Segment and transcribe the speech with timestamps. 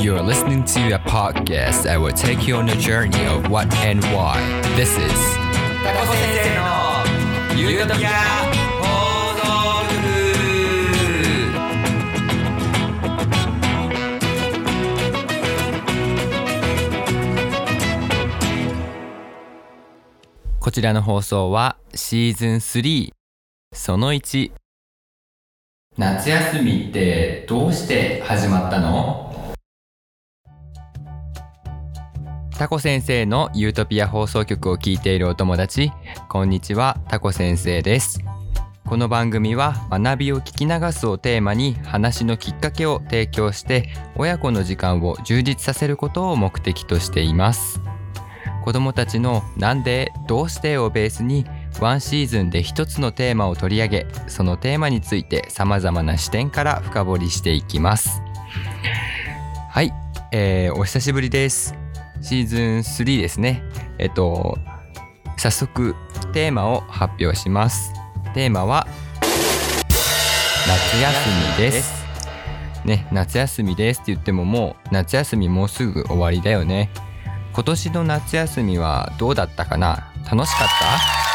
[0.00, 3.66] You are listening to a podcast that will take you on a journey of what
[3.78, 4.38] and why.
[4.76, 5.12] This is
[5.82, 6.62] タコ先生の
[7.56, 8.10] ゆるトピア
[8.78, 8.86] 放
[9.34, 9.42] 送
[9.90, 9.98] 局
[20.60, 23.10] こちらの放送はシーズン3
[23.72, 24.52] その1
[25.96, 29.27] 夏休みってどうして始まったの
[32.58, 35.92] タコ先生のユートピア放送局を聞いているお友達
[36.28, 38.18] こんにちはタコ先生です
[38.84, 47.80] この番組は学びを聞き流すをテーマに話のきっかけを提供して親子の時間を充実させることを目的としています
[48.64, 51.46] 子どもたちの「なんで?」「どうして?」をベースに
[51.78, 58.20] ワンシーズンで一つのテーマを取り上げそのテーマについてさまざまな視点から深掘りしていきます
[59.70, 59.92] はい、
[60.32, 61.77] えー、お久しぶりです
[62.20, 63.62] シーズン3ですね。
[63.98, 64.58] えっと
[65.36, 65.94] 早速
[66.32, 67.92] テーマを発表します。
[68.34, 68.86] テーマは
[70.66, 71.28] 夏休
[71.60, 72.04] みです。
[72.84, 76.90] ね夏休みですって言ってももう夏休みもうすぐ終わりだよね。
[77.52, 80.12] 今年の夏休みはどうだったかな？
[80.30, 80.68] 楽しかっ
[81.22, 81.27] た？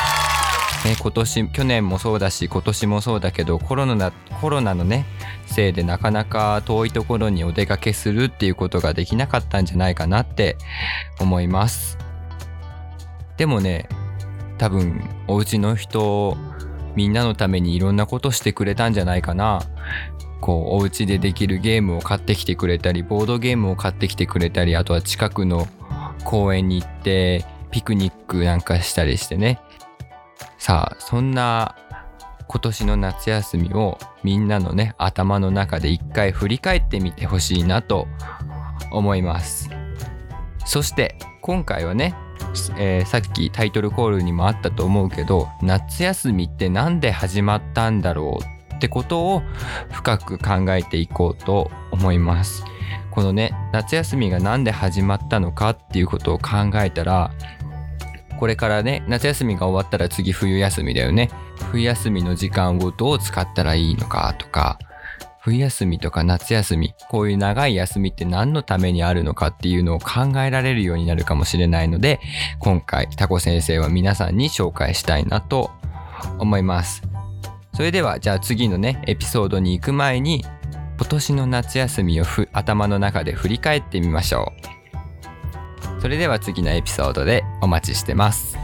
[0.85, 5.05] ね、今年去年もそうだし今年もそうだけどコロナコロナのね
[5.45, 10.57] せいでなかなか遠いところにお出かけするっていうことができなかったんじゃないかなって
[11.21, 11.97] 思います。
[13.37, 13.87] でもね
[14.57, 16.37] 多分お家の人
[16.95, 19.61] みんなのためにいろんなことしてくれたんじゃないかな。
[20.41, 25.69] こうお家でできるゲームを買ってきてくれたりボードゲームを買ってきてくれたりあとは近くの
[26.25, 29.61] 公園に行ってピクニックなんかしたりしてね。
[30.63, 31.75] さあそんな
[32.47, 38.07] 今年の夏休みをみんなのね頭の中で一回振り返ってみてほしいなと
[38.89, 39.69] 思います。
[40.65, 42.15] そして今回はね、
[42.77, 48.39] えーさっきタイトルコールにもあったと思うけど夏休みって何で始まったんだろ
[48.71, 49.41] うってことを
[49.91, 52.63] 深く考えていこうと思います。
[53.11, 57.33] このね夏休みが何で始まったのかっていうことを考えたら
[58.43, 61.29] これからね夏休みが終わったら次冬休みだよね。
[61.71, 64.79] 冬休みの時間をどう使ったらいいのかとか
[65.39, 72.19] 冬休みとか夏休みこういう長い休みって何のためにあるのかっていうのを考えられるようになるかもしれないので
[72.59, 75.71] 今回タコ先生は皆さんに紹介したいなと
[76.37, 77.01] 思います。
[77.73, 80.43] それではじゃあ次のねエピソードに行く前に
[80.97, 84.82] 今年の夏休みをふ頭の中で振り返ってみましょう。
[86.03, 88.62] それでは次のエピソードでお待ちしてます。